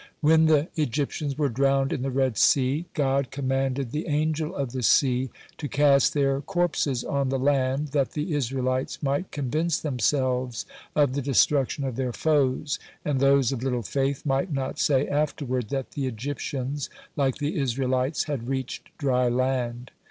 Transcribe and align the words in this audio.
When 0.19 0.47
the 0.47 0.67
Egyptians 0.77 1.37
were 1.37 1.47
drowned 1.47 1.93
in 1.93 2.01
the 2.01 2.09
Red 2.09 2.35
Sea, 2.35 2.87
God 2.95 3.29
commanded 3.29 3.91
the 3.91 4.07
Angel 4.07 4.55
of 4.55 4.71
the 4.71 4.81
Sea 4.81 5.29
to 5.59 5.67
cast 5.67 6.15
their 6.15 6.41
corpses 6.41 7.03
on 7.03 7.29
the 7.29 7.37
land, 7.37 7.89
that 7.89 8.13
the 8.13 8.33
Israelites 8.33 9.03
might 9.03 9.29
convince 9.29 9.77
themselves 9.79 10.65
of 10.95 11.13
the 11.13 11.21
destruction 11.21 11.83
of 11.83 11.97
their 11.97 12.13
foes, 12.13 12.79
and 13.05 13.19
those 13.19 13.51
of 13.51 13.61
little 13.61 13.83
faith 13.83 14.25
might 14.25 14.51
not 14.51 14.79
say 14.79 15.07
afterward 15.07 15.69
that 15.69 15.91
the 15.91 16.07
Egyptians 16.07 16.89
like 17.15 17.35
the 17.35 17.55
Israelites 17.59 18.23
had 18.23 18.47
reached 18.49 18.89
dry 18.97 19.29
land. 19.29 19.91